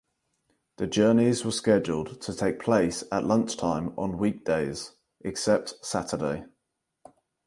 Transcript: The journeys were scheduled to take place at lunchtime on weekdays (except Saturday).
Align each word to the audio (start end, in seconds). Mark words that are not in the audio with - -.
The 0.77 0.87
journeys 0.87 1.45
were 1.45 1.51
scheduled 1.51 2.21
to 2.21 2.33
take 2.33 2.59
place 2.59 3.03
at 3.11 3.23
lunchtime 3.23 3.93
on 3.99 4.17
weekdays 4.17 4.93
(except 5.23 5.75
Saturday). 5.85 6.45